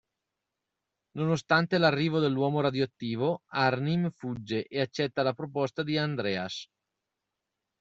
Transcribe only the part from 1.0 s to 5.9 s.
Nonostante l'arrivo dell'Uomo Radioattivo, Arnim fugge e accetta la proposta